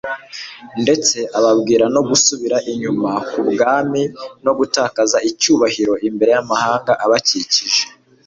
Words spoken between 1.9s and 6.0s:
no gusubira inyuma k'ubwami no gutakaza icyubahiro